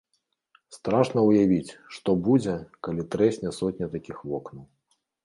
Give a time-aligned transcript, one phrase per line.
[0.77, 2.55] Страшна ўявіць, што будзе,
[2.87, 4.65] калі трэсне сотня такіх вокнаў.